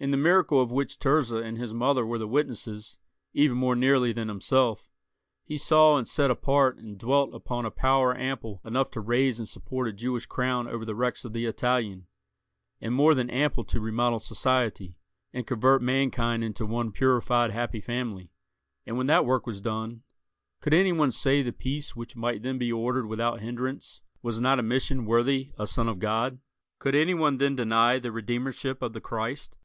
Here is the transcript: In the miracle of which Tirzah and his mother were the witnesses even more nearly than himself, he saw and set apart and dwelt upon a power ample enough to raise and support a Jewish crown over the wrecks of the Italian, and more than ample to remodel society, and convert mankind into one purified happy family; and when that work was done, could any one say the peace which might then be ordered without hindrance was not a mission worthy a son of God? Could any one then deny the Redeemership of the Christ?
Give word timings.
In 0.00 0.12
the 0.12 0.16
miracle 0.16 0.60
of 0.62 0.70
which 0.70 1.00
Tirzah 1.00 1.38
and 1.42 1.58
his 1.58 1.74
mother 1.74 2.06
were 2.06 2.18
the 2.20 2.28
witnesses 2.28 2.98
even 3.32 3.56
more 3.56 3.74
nearly 3.74 4.12
than 4.12 4.28
himself, 4.28 4.88
he 5.44 5.58
saw 5.58 5.96
and 5.96 6.06
set 6.06 6.30
apart 6.30 6.78
and 6.78 6.96
dwelt 6.96 7.34
upon 7.34 7.64
a 7.66 7.70
power 7.72 8.16
ample 8.16 8.60
enough 8.64 8.92
to 8.92 9.00
raise 9.00 9.40
and 9.40 9.48
support 9.48 9.88
a 9.88 9.92
Jewish 9.92 10.24
crown 10.26 10.68
over 10.68 10.84
the 10.84 10.94
wrecks 10.94 11.24
of 11.24 11.32
the 11.32 11.46
Italian, 11.46 12.06
and 12.80 12.94
more 12.94 13.12
than 13.12 13.28
ample 13.28 13.64
to 13.64 13.80
remodel 13.80 14.20
society, 14.20 14.96
and 15.32 15.48
convert 15.48 15.82
mankind 15.82 16.44
into 16.44 16.64
one 16.64 16.92
purified 16.92 17.50
happy 17.50 17.80
family; 17.80 18.30
and 18.86 18.96
when 18.96 19.08
that 19.08 19.26
work 19.26 19.48
was 19.48 19.60
done, 19.60 20.04
could 20.60 20.72
any 20.74 20.92
one 20.92 21.10
say 21.10 21.42
the 21.42 21.52
peace 21.52 21.96
which 21.96 22.14
might 22.14 22.44
then 22.44 22.56
be 22.56 22.70
ordered 22.72 23.06
without 23.08 23.40
hindrance 23.40 24.00
was 24.22 24.40
not 24.40 24.60
a 24.60 24.62
mission 24.62 25.04
worthy 25.06 25.50
a 25.58 25.66
son 25.66 25.88
of 25.88 25.98
God? 25.98 26.38
Could 26.78 26.94
any 26.94 27.14
one 27.14 27.38
then 27.38 27.56
deny 27.56 27.98
the 27.98 28.10
Redeemership 28.12 28.80
of 28.80 28.92
the 28.92 29.00
Christ? 29.00 29.56